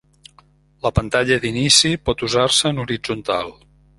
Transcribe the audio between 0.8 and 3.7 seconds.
La pantalla d'inici pot usar-se en horitzontal.